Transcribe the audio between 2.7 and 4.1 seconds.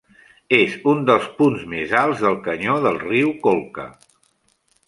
del riu Colca.